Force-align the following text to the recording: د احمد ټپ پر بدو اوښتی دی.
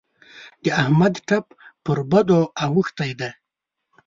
د 0.63 0.65
احمد 0.81 1.13
ټپ 1.27 1.45
پر 1.83 1.97
بدو 2.11 2.39
اوښتی 2.63 3.11
دی. 3.19 3.31